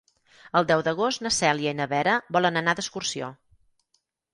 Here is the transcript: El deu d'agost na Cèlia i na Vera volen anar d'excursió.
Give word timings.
El 0.61 0.65
deu 0.71 0.81
d'agost 0.87 1.21
na 1.27 1.33
Cèlia 1.37 1.75
i 1.75 1.79
na 1.83 1.89
Vera 1.95 2.19
volen 2.39 2.61
anar 2.65 2.79
d'excursió. 2.81 3.35